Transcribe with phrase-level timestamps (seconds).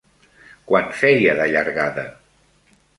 [0.71, 2.11] Quan feia de llargada?